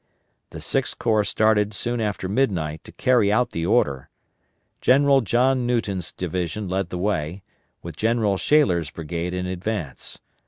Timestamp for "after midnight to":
2.01-2.91